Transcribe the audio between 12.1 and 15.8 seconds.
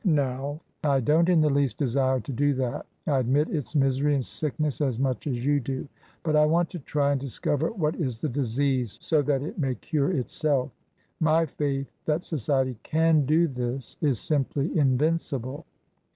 So ciety can do this is simply invincible."